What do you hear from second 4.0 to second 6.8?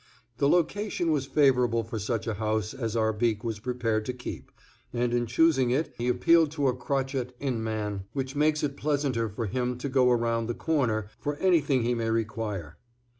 to keep, and in choosing it he appealed to a